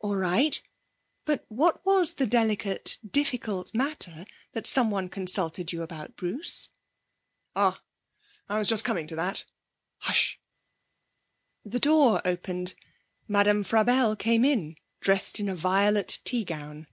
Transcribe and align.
'All 0.00 0.16
right. 0.16 0.60
But 1.24 1.44
what 1.48 1.86
was 1.86 2.14
the 2.14 2.26
delicate, 2.26 2.98
difficult 3.08 3.72
matter 3.72 4.24
that 4.50 4.66
someone 4.66 5.08
consulted 5.08 5.70
you 5.72 5.82
about, 5.82 6.16
Bruce?' 6.16 6.70
'Ah, 7.54 7.80
I 8.48 8.58
was 8.58 8.66
just 8.68 8.84
coining 8.84 9.06
to 9.06 9.14
that.... 9.14 9.44
Hush!' 9.98 10.40
The 11.64 11.78
door 11.78 12.20
opened. 12.24 12.74
Madame 13.28 13.62
Frabelle 13.62 14.16
came 14.18 14.44
in, 14.44 14.74
dressed 15.00 15.38
in 15.38 15.48
a 15.48 15.54
violet 15.54 16.18
tea 16.24 16.42
gown. 16.42 16.88